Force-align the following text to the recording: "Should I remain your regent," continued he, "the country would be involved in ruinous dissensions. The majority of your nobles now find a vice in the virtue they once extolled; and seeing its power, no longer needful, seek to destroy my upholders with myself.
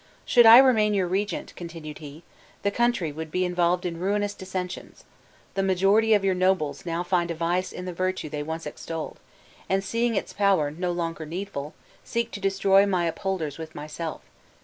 "Should 0.25 0.47
I 0.47 0.57
remain 0.57 0.95
your 0.95 1.05
regent," 1.05 1.55
continued 1.55 1.99
he, 1.99 2.23
"the 2.63 2.71
country 2.71 3.11
would 3.11 3.29
be 3.29 3.45
involved 3.45 3.85
in 3.85 3.99
ruinous 3.99 4.33
dissensions. 4.33 5.03
The 5.53 5.61
majority 5.61 6.15
of 6.15 6.25
your 6.25 6.33
nobles 6.33 6.87
now 6.87 7.03
find 7.03 7.29
a 7.29 7.35
vice 7.35 7.71
in 7.71 7.85
the 7.85 7.93
virtue 7.93 8.27
they 8.27 8.41
once 8.41 8.65
extolled; 8.65 9.19
and 9.69 9.83
seeing 9.83 10.15
its 10.15 10.33
power, 10.33 10.71
no 10.71 10.91
longer 10.91 11.27
needful, 11.27 11.75
seek 12.03 12.31
to 12.31 12.39
destroy 12.39 12.87
my 12.87 13.05
upholders 13.05 13.59
with 13.59 13.75
myself. 13.75 14.21